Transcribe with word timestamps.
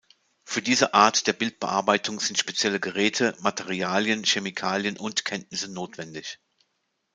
Für 0.45 0.63
diese 0.63 0.95
Art 0.95 1.27
der 1.27 1.33
Bildbearbeitung 1.33 2.19
sind 2.19 2.39
spezielle 2.39 2.79
Geräte, 2.79 3.35
Materialien, 3.41 4.23
Chemikalien 4.23 4.97
und 4.97 5.25
Kenntnisse 5.25 5.71
notwendig. 5.71 6.39